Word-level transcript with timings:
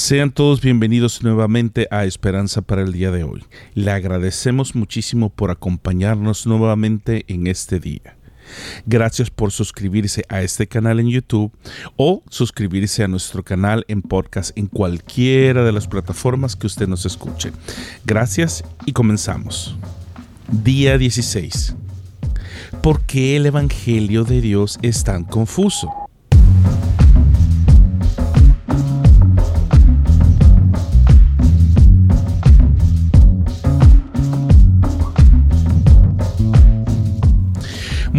Sean 0.00 0.32
todos 0.32 0.62
bienvenidos 0.62 1.22
nuevamente 1.22 1.86
a 1.90 2.06
Esperanza 2.06 2.62
para 2.62 2.80
el 2.80 2.90
día 2.90 3.10
de 3.10 3.22
hoy. 3.22 3.44
Le 3.74 3.90
agradecemos 3.90 4.74
muchísimo 4.74 5.28
por 5.28 5.50
acompañarnos 5.50 6.46
nuevamente 6.46 7.26
en 7.28 7.46
este 7.46 7.80
día. 7.80 8.16
Gracias 8.86 9.28
por 9.28 9.52
suscribirse 9.52 10.24
a 10.30 10.40
este 10.40 10.66
canal 10.66 11.00
en 11.00 11.10
YouTube 11.10 11.52
o 11.96 12.22
suscribirse 12.30 13.04
a 13.04 13.08
nuestro 13.08 13.42
canal 13.42 13.84
en 13.88 14.00
podcast 14.00 14.56
en 14.56 14.68
cualquiera 14.68 15.64
de 15.64 15.72
las 15.72 15.86
plataformas 15.86 16.56
que 16.56 16.66
usted 16.66 16.88
nos 16.88 17.04
escuche. 17.04 17.52
Gracias 18.06 18.64
y 18.86 18.92
comenzamos. 18.92 19.76
Día 20.50 20.96
16. 20.96 21.74
¿Por 22.82 23.02
qué 23.02 23.36
el 23.36 23.44
Evangelio 23.44 24.24
de 24.24 24.40
Dios 24.40 24.78
es 24.80 25.04
tan 25.04 25.24
confuso? 25.24 25.99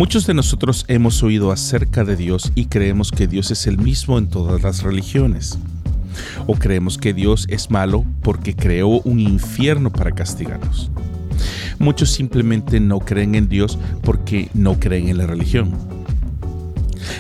Muchos 0.02 0.26
de 0.26 0.34
nosotros 0.34 0.84
hemos 0.88 1.22
oído 1.22 1.52
acerca 1.52 2.04
de 2.04 2.16
Dios 2.16 2.52
y 2.56 2.66
creemos 2.66 3.12
que 3.12 3.28
Dios 3.28 3.52
es 3.52 3.68
el 3.68 3.78
mismo 3.78 4.18
en 4.18 4.30
todas 4.30 4.64
las 4.64 4.82
religiones. 4.82 5.60
O 6.48 6.56
creemos 6.56 6.98
que 6.98 7.14
Dios 7.14 7.46
es 7.50 7.70
malo 7.70 8.04
porque 8.24 8.56
creó 8.56 9.00
un 9.02 9.20
infierno 9.20 9.92
para 9.92 10.12
castigarnos. 10.12 10.90
Muchos 11.78 12.10
simplemente 12.10 12.80
no 12.80 12.98
creen 13.00 13.36
en 13.36 13.48
Dios 13.48 13.78
porque 14.02 14.50
no 14.56 14.80
creen 14.80 15.08
en 15.08 15.20
la 15.20 15.28
religión. 15.28 15.72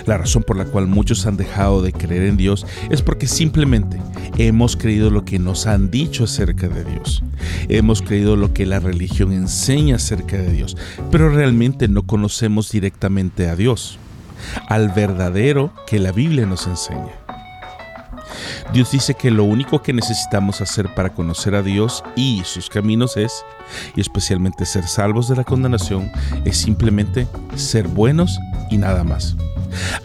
La 0.05 0.17
razón 0.17 0.43
por 0.43 0.57
la 0.57 0.65
cual 0.65 0.87
muchos 0.87 1.25
han 1.25 1.37
dejado 1.37 1.81
de 1.81 1.93
creer 1.93 2.23
en 2.23 2.37
Dios 2.37 2.65
es 2.89 3.01
porque 3.01 3.27
simplemente 3.27 3.97
hemos 4.37 4.75
creído 4.75 5.09
lo 5.09 5.25
que 5.25 5.39
nos 5.39 5.67
han 5.67 5.91
dicho 5.91 6.23
acerca 6.23 6.67
de 6.67 6.83
Dios. 6.83 7.23
Hemos 7.69 8.01
creído 8.01 8.35
lo 8.35 8.53
que 8.53 8.65
la 8.65 8.79
religión 8.79 9.31
enseña 9.31 9.95
acerca 9.95 10.37
de 10.37 10.51
Dios, 10.51 10.77
pero 11.11 11.29
realmente 11.29 11.87
no 11.87 12.03
conocemos 12.03 12.71
directamente 12.71 13.49
a 13.49 13.55
Dios, 13.55 13.99
al 14.67 14.89
verdadero 14.89 15.73
que 15.87 15.99
la 15.99 16.11
Biblia 16.11 16.45
nos 16.45 16.67
enseña. 16.67 17.11
Dios 18.73 18.91
dice 18.91 19.15
que 19.15 19.31
lo 19.31 19.43
único 19.43 19.81
que 19.81 19.91
necesitamos 19.91 20.61
hacer 20.61 20.93
para 20.93 21.09
conocer 21.09 21.55
a 21.55 21.61
Dios 21.61 22.03
y 22.15 22.41
sus 22.45 22.69
caminos 22.69 23.17
es, 23.17 23.43
y 23.95 24.01
especialmente 24.01 24.65
ser 24.65 24.87
salvos 24.87 25.27
de 25.27 25.35
la 25.35 25.43
condenación, 25.43 26.09
es 26.45 26.57
simplemente 26.57 27.27
ser 27.55 27.87
buenos 27.87 28.39
y 28.69 28.77
nada 28.77 29.03
más. 29.03 29.35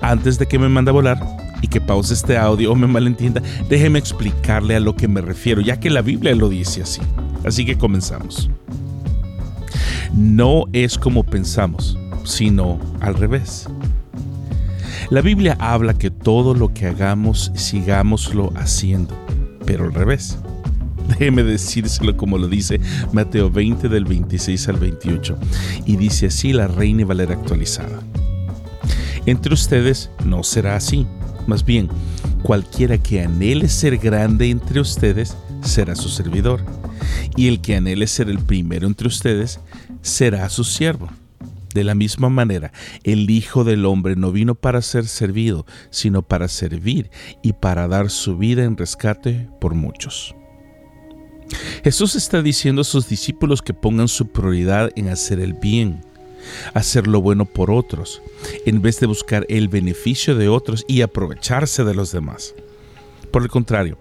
Antes 0.00 0.38
de 0.38 0.46
que 0.46 0.58
me 0.58 0.68
mande 0.68 0.90
a 0.90 0.94
volar 0.94 1.18
y 1.62 1.68
que 1.68 1.80
pause 1.80 2.12
este 2.12 2.36
audio 2.36 2.72
o 2.72 2.74
me 2.74 2.86
malentienda, 2.86 3.42
déjeme 3.68 3.98
explicarle 3.98 4.76
a 4.76 4.80
lo 4.80 4.94
que 4.94 5.08
me 5.08 5.20
refiero, 5.20 5.60
ya 5.60 5.80
que 5.80 5.90
la 5.90 6.02
Biblia 6.02 6.34
lo 6.34 6.48
dice 6.48 6.82
así. 6.82 7.00
Así 7.44 7.64
que 7.64 7.76
comenzamos. 7.76 8.50
No 10.14 10.64
es 10.72 10.98
como 10.98 11.24
pensamos, 11.24 11.98
sino 12.24 12.78
al 13.00 13.14
revés. 13.14 13.68
La 15.10 15.20
Biblia 15.20 15.56
habla 15.60 15.94
que 15.94 16.10
todo 16.10 16.54
lo 16.54 16.74
que 16.74 16.86
hagamos, 16.86 17.52
sigámoslo 17.54 18.52
haciendo, 18.56 19.14
pero 19.64 19.84
al 19.84 19.94
revés. 19.94 20.38
Déjeme 21.08 21.44
decírselo 21.44 22.16
como 22.16 22.38
lo 22.38 22.48
dice 22.48 22.80
Mateo 23.12 23.50
20 23.50 23.88
del 23.88 24.04
26 24.04 24.68
al 24.68 24.76
28. 24.76 25.38
Y 25.84 25.96
dice 25.96 26.26
así 26.26 26.52
la 26.52 26.66
Reina 26.66 27.04
Valera 27.04 27.34
actualizada. 27.34 28.00
Entre 29.26 29.52
ustedes 29.52 30.10
no 30.24 30.42
será 30.42 30.76
así. 30.76 31.06
Más 31.46 31.64
bien, 31.64 31.88
cualquiera 32.42 32.98
que 32.98 33.22
anhele 33.22 33.68
ser 33.68 33.98
grande 33.98 34.50
entre 34.50 34.80
ustedes 34.80 35.36
será 35.62 35.96
su 35.96 36.08
servidor. 36.08 36.64
Y 37.36 37.48
el 37.48 37.60
que 37.60 37.76
anhele 37.76 38.06
ser 38.06 38.30
el 38.30 38.38
primero 38.38 38.86
entre 38.86 39.08
ustedes 39.08 39.60
será 40.00 40.48
su 40.48 40.64
siervo. 40.64 41.08
De 41.74 41.84
la 41.84 41.94
misma 41.94 42.30
manera, 42.30 42.72
el 43.04 43.28
Hijo 43.28 43.62
del 43.62 43.84
Hombre 43.84 44.16
no 44.16 44.32
vino 44.32 44.54
para 44.54 44.80
ser 44.80 45.06
servido, 45.06 45.66
sino 45.90 46.22
para 46.22 46.48
servir 46.48 47.10
y 47.42 47.52
para 47.52 47.86
dar 47.86 48.08
su 48.08 48.38
vida 48.38 48.64
en 48.64 48.78
rescate 48.78 49.50
por 49.60 49.74
muchos. 49.74 50.34
Jesús 51.84 52.16
está 52.16 52.40
diciendo 52.42 52.80
a 52.80 52.84
sus 52.84 53.08
discípulos 53.08 53.60
que 53.60 53.74
pongan 53.74 54.08
su 54.08 54.28
prioridad 54.28 54.90
en 54.96 55.08
hacer 55.08 55.38
el 55.38 55.52
bien, 55.52 56.00
hacer 56.74 57.06
lo 57.06 57.20
bueno 57.20 57.44
por 57.44 57.70
otros, 57.70 58.22
en 58.64 58.82
vez 58.82 59.00
de 59.00 59.06
buscar 59.06 59.46
el 59.48 59.68
beneficio 59.68 60.34
de 60.34 60.48
otros 60.48 60.84
y 60.88 61.02
aprovecharse 61.02 61.84
de 61.84 61.94
los 61.94 62.12
demás. 62.12 62.54
Por 63.30 63.42
el 63.42 63.48
contrario, 63.48 63.98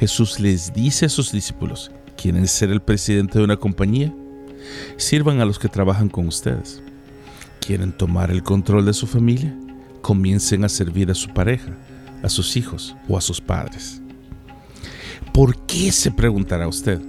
Jesús 0.00 0.40
les 0.40 0.72
dice 0.72 1.06
a 1.06 1.10
sus 1.10 1.32
discípulos, 1.32 1.90
¿quieren 2.16 2.46
ser 2.46 2.70
el 2.70 2.80
presidente 2.80 3.38
de 3.38 3.44
una 3.44 3.56
compañía? 3.56 4.14
Sirvan 4.96 5.40
a 5.40 5.44
los 5.44 5.58
que 5.58 5.68
trabajan 5.68 6.08
con 6.08 6.26
ustedes. 6.26 6.82
¿Quieren 7.60 7.92
tomar 7.92 8.30
el 8.30 8.42
control 8.42 8.86
de 8.86 8.94
su 8.94 9.06
familia? 9.06 9.54
Comiencen 10.00 10.64
a 10.64 10.68
servir 10.68 11.10
a 11.10 11.14
su 11.14 11.28
pareja, 11.30 11.76
a 12.22 12.28
sus 12.28 12.56
hijos 12.56 12.96
o 13.08 13.18
a 13.18 13.20
sus 13.20 13.40
padres. 13.40 14.00
¿Por 15.32 15.56
qué 15.66 15.92
se 15.92 16.10
preguntará 16.10 16.66
usted? 16.66 17.00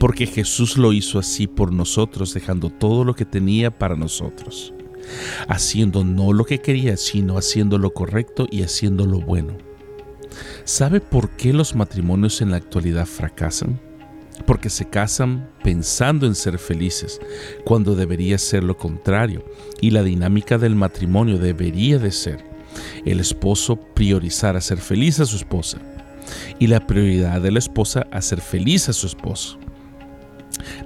Porque 0.00 0.26
Jesús 0.26 0.78
lo 0.78 0.94
hizo 0.94 1.18
así 1.18 1.46
por 1.46 1.74
nosotros, 1.74 2.32
dejando 2.32 2.70
todo 2.70 3.04
lo 3.04 3.14
que 3.14 3.26
tenía 3.26 3.70
para 3.70 3.96
nosotros, 3.96 4.72
haciendo 5.46 6.04
no 6.04 6.32
lo 6.32 6.46
que 6.46 6.58
quería, 6.60 6.96
sino 6.96 7.36
haciendo 7.36 7.76
lo 7.76 7.92
correcto 7.92 8.46
y 8.50 8.62
haciendo 8.62 9.04
lo 9.04 9.20
bueno. 9.20 9.58
¿Sabe 10.64 11.02
por 11.02 11.28
qué 11.36 11.52
los 11.52 11.74
matrimonios 11.74 12.40
en 12.40 12.50
la 12.50 12.56
actualidad 12.56 13.04
fracasan? 13.04 13.78
Porque 14.46 14.70
se 14.70 14.88
casan 14.88 15.50
pensando 15.62 16.26
en 16.26 16.34
ser 16.34 16.58
felices, 16.58 17.20
cuando 17.66 17.94
debería 17.94 18.38
ser 18.38 18.64
lo 18.64 18.78
contrario, 18.78 19.44
y 19.82 19.90
la 19.90 20.02
dinámica 20.02 20.56
del 20.56 20.76
matrimonio 20.76 21.36
debería 21.36 21.98
de 21.98 22.10
ser 22.10 22.42
el 23.04 23.20
esposo 23.20 23.76
priorizar 23.76 24.56
a 24.56 24.62
ser 24.62 24.78
feliz 24.78 25.20
a 25.20 25.26
su 25.26 25.36
esposa 25.36 25.78
y 26.58 26.68
la 26.68 26.86
prioridad 26.86 27.42
de 27.42 27.50
la 27.50 27.58
esposa 27.58 28.06
a 28.10 28.22
ser 28.22 28.40
feliz 28.40 28.88
a 28.88 28.94
su 28.94 29.06
esposo. 29.06 29.58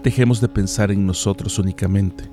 Dejemos 0.03 0.41
de 0.41 0.49
pensar 0.49 0.91
en 0.91 1.06
nosotros 1.06 1.59
únicamente. 1.59 2.25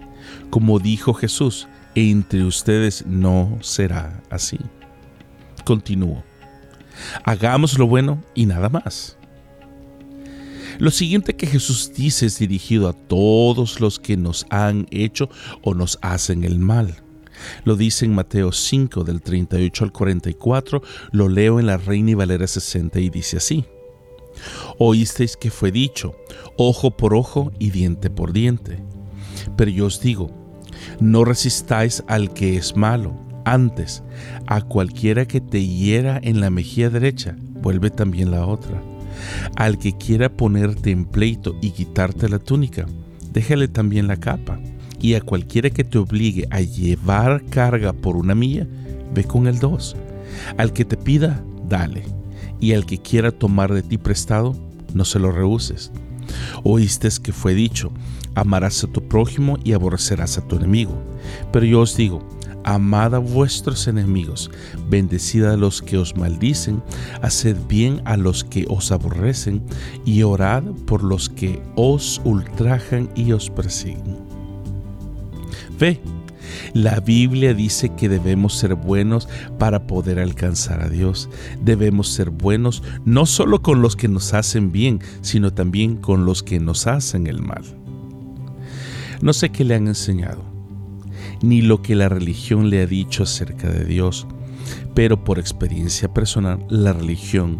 Como 0.49 0.79
dijo 0.79 1.13
Jesús, 1.13 1.67
entre 1.95 2.43
ustedes 2.43 3.05
no 3.05 3.57
será 3.61 4.21
así. 4.29 4.59
Continúo. 5.65 6.23
Hagamos 7.23 7.77
lo 7.77 7.87
bueno 7.87 8.23
y 8.33 8.45
nada 8.45 8.69
más. 8.69 9.17
Lo 10.79 10.89
siguiente 10.89 11.35
que 11.35 11.47
Jesús 11.47 11.91
dice 11.93 12.25
es 12.25 12.39
dirigido 12.39 12.87
a 12.89 12.93
todos 12.93 13.79
los 13.79 13.99
que 13.99 14.17
nos 14.17 14.45
han 14.49 14.87
hecho 14.89 15.29
o 15.61 15.73
nos 15.73 15.99
hacen 16.01 16.43
el 16.43 16.59
mal. 16.59 16.95
Lo 17.65 17.75
dice 17.75 18.05
en 18.05 18.15
Mateo 18.15 18.51
5 18.51 19.03
del 19.03 19.21
38 19.21 19.83
al 19.83 19.91
44, 19.91 20.81
lo 21.11 21.29
leo 21.29 21.59
en 21.59 21.67
la 21.67 21.77
Reina 21.77 22.11
y 22.11 22.13
Valera 22.13 22.47
60 22.47 22.99
y 22.99 23.09
dice 23.09 23.37
así. 23.37 23.65
Oísteis 24.77 25.37
que 25.37 25.51
fue 25.51 25.71
dicho, 25.71 26.15
ojo 26.57 26.91
por 26.91 27.13
ojo 27.13 27.51
y 27.59 27.69
diente 27.71 28.09
por 28.09 28.33
diente. 28.33 28.79
Pero 29.55 29.71
yo 29.71 29.85
os 29.85 30.01
digo, 30.01 30.31
no 30.99 31.25
resistáis 31.25 32.03
al 32.07 32.33
que 32.33 32.57
es 32.57 32.75
malo, 32.75 33.15
antes, 33.45 34.03
a 34.47 34.61
cualquiera 34.61 35.25
que 35.25 35.41
te 35.41 35.65
hiera 35.65 36.19
en 36.21 36.41
la 36.41 36.49
mejilla 36.49 36.89
derecha, 36.89 37.35
vuelve 37.61 37.89
también 37.89 38.31
la 38.31 38.45
otra. 38.45 38.81
Al 39.55 39.77
que 39.77 39.97
quiera 39.97 40.29
ponerte 40.29 40.91
en 40.91 41.05
pleito 41.05 41.55
y 41.61 41.71
quitarte 41.71 42.29
la 42.29 42.39
túnica, 42.39 42.85
déjale 43.31 43.67
también 43.67 44.07
la 44.07 44.17
capa. 44.17 44.59
Y 44.99 45.15
a 45.15 45.21
cualquiera 45.21 45.71
que 45.71 45.83
te 45.83 45.97
obligue 45.97 46.47
a 46.51 46.61
llevar 46.61 47.43
carga 47.49 47.91
por 47.91 48.15
una 48.15 48.35
milla, 48.35 48.67
ve 49.13 49.23
con 49.23 49.47
el 49.47 49.57
dos. 49.59 49.95
Al 50.57 50.73
que 50.73 50.85
te 50.85 50.95
pida, 50.95 51.43
dale 51.67 52.20
y 52.61 52.73
al 52.73 52.85
que 52.85 52.99
quiera 52.99 53.31
tomar 53.31 53.73
de 53.73 53.81
ti 53.81 53.97
prestado, 53.97 54.55
no 54.93 55.03
se 55.03 55.19
lo 55.19 55.31
rehuses. 55.31 55.91
Oíste 56.63 57.09
que 57.21 57.33
fue 57.33 57.53
dicho, 57.53 57.91
amarás 58.35 58.83
a 58.83 58.87
tu 58.87 59.07
prójimo 59.07 59.57
y 59.63 59.73
aborrecerás 59.73 60.37
a 60.37 60.47
tu 60.47 60.55
enemigo. 60.55 60.93
Pero 61.51 61.65
yo 61.65 61.81
os 61.81 61.97
digo, 61.97 62.25
amad 62.63 63.15
a 63.15 63.19
vuestros 63.19 63.87
enemigos, 63.87 64.51
bendecid 64.89 65.43
a 65.43 65.57
los 65.57 65.81
que 65.81 65.97
os 65.97 66.15
maldicen, 66.15 66.81
haced 67.21 67.57
bien 67.67 68.01
a 68.05 68.17
los 68.17 68.43
que 68.43 68.65
os 68.69 68.91
aborrecen, 68.91 69.63
y 70.05 70.23
orad 70.23 70.63
por 70.85 71.03
los 71.03 71.29
que 71.29 71.61
os 71.75 72.21
ultrajan 72.23 73.09
y 73.15 73.31
os 73.31 73.49
persiguen. 73.49 74.17
Ve, 75.79 75.99
la 76.73 76.99
Biblia 76.99 77.53
dice 77.53 77.89
que 77.95 78.09
debemos 78.09 78.55
ser 78.55 78.75
buenos 78.75 79.27
para 79.57 79.87
poder 79.87 80.19
alcanzar 80.19 80.81
a 80.81 80.89
Dios. 80.89 81.29
Debemos 81.61 82.09
ser 82.09 82.29
buenos 82.29 82.83
no 83.05 83.25
solo 83.25 83.61
con 83.61 83.81
los 83.81 83.95
que 83.95 84.07
nos 84.07 84.33
hacen 84.33 84.71
bien, 84.71 84.99
sino 85.21 85.53
también 85.53 85.97
con 85.97 86.25
los 86.25 86.43
que 86.43 86.59
nos 86.59 86.87
hacen 86.87 87.27
el 87.27 87.41
mal. 87.41 87.63
No 89.21 89.33
sé 89.33 89.49
qué 89.49 89.63
le 89.63 89.75
han 89.75 89.87
enseñado, 89.87 90.43
ni 91.41 91.61
lo 91.61 91.81
que 91.81 91.95
la 91.95 92.09
religión 92.09 92.69
le 92.69 92.81
ha 92.81 92.87
dicho 92.87 93.23
acerca 93.23 93.69
de 93.69 93.85
Dios, 93.85 94.27
pero 94.95 95.23
por 95.23 95.37
experiencia 95.37 96.11
personal, 96.13 96.65
la 96.69 96.93
religión, 96.93 97.59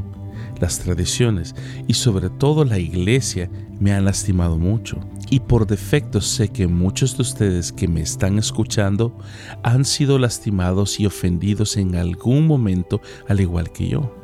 las 0.62 0.80
tradiciones 0.80 1.56
y 1.88 1.96
sobre 1.96 2.30
todo 2.30 2.64
la 2.64 2.80
iglesia 2.80 3.50
me 3.80 3.92
han 3.92 4.06
lastimado 4.06 4.58
mucho. 4.58 5.00
Y 5.30 5.40
por 5.42 5.66
defecto 5.66 6.22
sé 6.22 6.50
que 6.50 6.68
muchos 6.68 7.18
de 7.18 7.24
ustedes 7.24 7.72
que 7.72 7.88
me 7.88 8.02
están 8.02 8.38
escuchando 8.38 9.18
han 9.64 9.84
sido 9.84 10.20
lastimados 10.20 11.00
y 11.00 11.06
ofendidos 11.06 11.78
en 11.78 11.96
algún 11.96 12.48
momento 12.48 13.02
al 13.28 13.42
igual 13.42 13.72
que 13.72 13.90
yo 13.90 14.16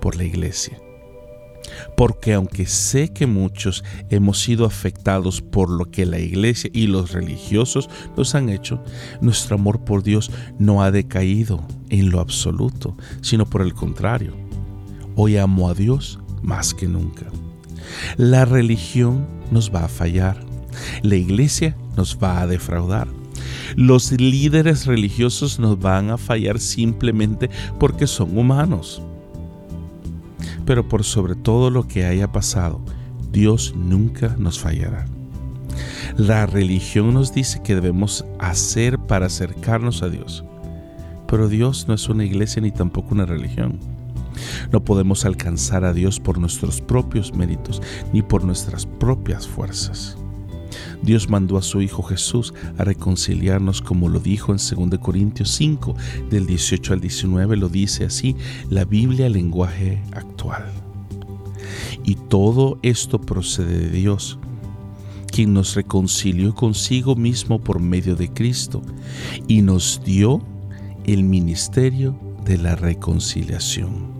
por 0.00 0.16
la 0.16 0.24
iglesia. 0.24 0.78
Porque 1.96 2.34
aunque 2.34 2.66
sé 2.66 3.12
que 3.12 3.26
muchos 3.26 3.84
hemos 4.10 4.38
sido 4.40 4.66
afectados 4.66 5.40
por 5.40 5.70
lo 5.70 5.90
que 5.90 6.06
la 6.06 6.18
iglesia 6.18 6.70
y 6.72 6.86
los 6.86 7.12
religiosos 7.12 7.88
nos 8.16 8.34
han 8.34 8.48
hecho, 8.48 8.82
nuestro 9.20 9.56
amor 9.56 9.84
por 9.84 10.02
Dios 10.02 10.30
no 10.58 10.82
ha 10.82 10.90
decaído 10.90 11.66
en 11.88 12.10
lo 12.10 12.20
absoluto, 12.20 12.96
sino 13.22 13.46
por 13.46 13.62
el 13.62 13.74
contrario. 13.74 14.43
Hoy 15.16 15.36
amo 15.36 15.68
a 15.68 15.74
Dios 15.74 16.18
más 16.42 16.74
que 16.74 16.86
nunca. 16.86 17.26
La 18.16 18.44
religión 18.44 19.26
nos 19.50 19.74
va 19.74 19.84
a 19.84 19.88
fallar. 19.88 20.36
La 21.02 21.16
iglesia 21.16 21.76
nos 21.96 22.18
va 22.22 22.40
a 22.40 22.46
defraudar. 22.46 23.08
Los 23.76 24.12
líderes 24.12 24.86
religiosos 24.86 25.58
nos 25.58 25.78
van 25.78 26.10
a 26.10 26.18
fallar 26.18 26.58
simplemente 26.58 27.50
porque 27.78 28.06
son 28.06 28.36
humanos 28.36 29.02
pero 30.64 30.88
por 30.88 31.04
sobre 31.04 31.34
todo 31.34 31.70
lo 31.70 31.86
que 31.86 32.04
haya 32.04 32.32
pasado, 32.32 32.80
Dios 33.32 33.74
nunca 33.76 34.34
nos 34.38 34.58
fallará. 34.58 35.06
La 36.16 36.46
religión 36.46 37.14
nos 37.14 37.34
dice 37.34 37.60
que 37.62 37.74
debemos 37.74 38.24
hacer 38.38 38.98
para 38.98 39.26
acercarnos 39.26 40.02
a 40.02 40.08
Dios, 40.08 40.44
pero 41.26 41.48
Dios 41.48 41.86
no 41.88 41.94
es 41.94 42.08
una 42.08 42.24
iglesia 42.24 42.62
ni 42.62 42.70
tampoco 42.70 43.14
una 43.14 43.26
religión. 43.26 43.78
No 44.72 44.84
podemos 44.84 45.24
alcanzar 45.24 45.84
a 45.84 45.92
Dios 45.92 46.20
por 46.20 46.38
nuestros 46.38 46.80
propios 46.80 47.34
méritos 47.34 47.80
ni 48.12 48.22
por 48.22 48.44
nuestras 48.44 48.86
propias 48.86 49.46
fuerzas. 49.46 50.16
Dios 51.02 51.28
mandó 51.28 51.58
a 51.58 51.62
su 51.62 51.82
Hijo 51.82 52.02
Jesús 52.02 52.54
a 52.78 52.84
reconciliarnos 52.84 53.82
como 53.82 54.08
lo 54.08 54.20
dijo 54.20 54.52
en 54.52 54.58
2 54.58 54.98
Corintios 55.00 55.50
5, 55.50 55.94
del 56.30 56.46
18 56.46 56.94
al 56.94 57.00
19, 57.00 57.56
lo 57.56 57.68
dice 57.68 58.04
así 58.04 58.36
la 58.70 58.84
Biblia 58.84 59.28
lenguaje 59.28 60.02
actual. 60.12 60.64
Y 62.04 62.16
todo 62.16 62.78
esto 62.82 63.20
procede 63.20 63.78
de 63.78 63.90
Dios, 63.90 64.38
quien 65.26 65.52
nos 65.52 65.74
reconcilió 65.74 66.54
consigo 66.54 67.16
mismo 67.16 67.60
por 67.60 67.80
medio 67.80 68.16
de 68.16 68.28
Cristo 68.32 68.82
y 69.48 69.62
nos 69.62 70.00
dio 70.04 70.42
el 71.04 71.24
ministerio 71.24 72.18
de 72.44 72.58
la 72.58 72.76
reconciliación. 72.76 74.13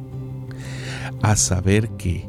A 1.23 1.37
saber 1.37 1.89
que 1.97 2.29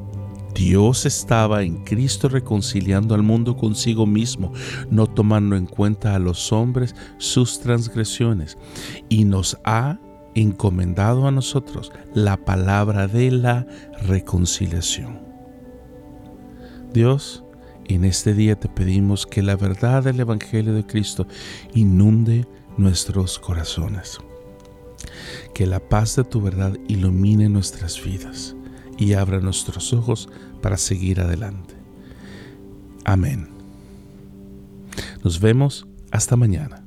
Dios 0.55 1.05
estaba 1.05 1.63
en 1.63 1.83
Cristo 1.83 2.29
reconciliando 2.29 3.13
al 3.13 3.23
mundo 3.23 3.57
consigo 3.57 4.05
mismo, 4.05 4.53
no 4.89 5.05
tomando 5.05 5.57
en 5.57 5.65
cuenta 5.65 6.15
a 6.15 6.19
los 6.19 6.53
hombres 6.53 6.95
sus 7.17 7.59
transgresiones, 7.59 8.57
y 9.09 9.25
nos 9.25 9.57
ha 9.65 9.99
encomendado 10.33 11.27
a 11.27 11.31
nosotros 11.31 11.91
la 12.13 12.37
palabra 12.37 13.07
de 13.07 13.31
la 13.31 13.67
reconciliación. 14.01 15.19
Dios, 16.93 17.43
en 17.85 18.05
este 18.05 18.33
día 18.33 18.57
te 18.57 18.69
pedimos 18.69 19.25
que 19.25 19.43
la 19.43 19.57
verdad 19.57 20.03
del 20.03 20.21
Evangelio 20.21 20.73
de 20.73 20.85
Cristo 20.85 21.27
inunde 21.73 22.47
nuestros 22.77 23.39
corazones. 23.39 24.19
Que 25.53 25.67
la 25.67 25.81
paz 25.81 26.15
de 26.15 26.23
tu 26.23 26.41
verdad 26.41 26.77
ilumine 26.87 27.49
nuestras 27.49 28.01
vidas 28.01 28.55
y 28.97 29.13
abra 29.13 29.39
nuestros 29.39 29.93
ojos 29.93 30.29
para 30.61 30.77
seguir 30.77 31.19
adelante. 31.19 31.75
Amén. 33.03 33.49
Nos 35.23 35.39
vemos 35.39 35.87
hasta 36.11 36.35
mañana. 36.35 36.84